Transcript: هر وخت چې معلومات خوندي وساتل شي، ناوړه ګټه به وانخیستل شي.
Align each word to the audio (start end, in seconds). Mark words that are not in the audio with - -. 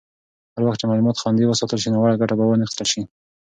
هر 0.53 0.63
وخت 0.65 0.79
چې 0.79 0.85
معلومات 0.89 1.15
خوندي 1.21 1.43
وساتل 1.47 1.77
شي، 1.83 1.89
ناوړه 1.93 2.19
ګټه 2.21 2.35
به 2.37 2.45
وانخیستل 2.47 2.87
شي. 2.93 3.01